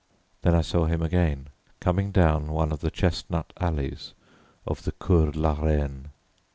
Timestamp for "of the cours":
4.65-5.35